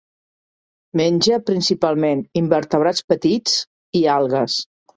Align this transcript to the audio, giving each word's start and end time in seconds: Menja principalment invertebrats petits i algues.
Menja 1.01 1.37
principalment 1.49 2.25
invertebrats 2.43 3.07
petits 3.15 3.57
i 4.03 4.05
algues. 4.19 4.61